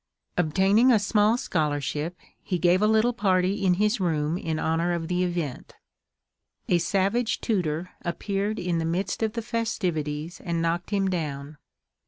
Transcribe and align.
Obtaining 0.35 0.91
a 0.91 0.97
small 0.97 1.37
scholarship, 1.37 2.17
he 2.41 2.57
gave 2.57 2.81
a 2.81 2.87
little 2.87 3.13
party 3.13 3.63
in 3.63 3.75
his 3.75 3.99
room 3.99 4.35
in 4.35 4.57
honor 4.57 4.93
of 4.93 5.07
the 5.09 5.23
event. 5.23 5.75
A 6.67 6.79
savage 6.79 7.39
tutor 7.39 7.91
appeared 8.01 8.57
in 8.57 8.79
the 8.79 8.83
midst 8.85 9.21
of 9.21 9.33
the 9.33 9.43
festivities, 9.43 10.41
and 10.43 10.59
knocked 10.59 10.89
him 10.89 11.07
down. 11.07 11.57